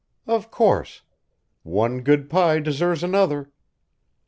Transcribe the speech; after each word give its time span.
"Of 0.25 0.49
course. 0.49 1.03
One 1.61 2.01
good 2.01 2.27
pie 2.27 2.57
deserves 2.59 3.03
another. 3.03 3.51